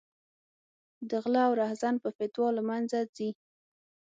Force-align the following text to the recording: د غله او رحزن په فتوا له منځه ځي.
د 1.09 1.11
غله 1.23 1.41
او 1.47 1.53
رحزن 1.61 1.95
په 2.03 2.09
فتوا 2.17 2.47
له 2.57 2.61
منځه 2.69 2.97
ځي. 3.15 3.29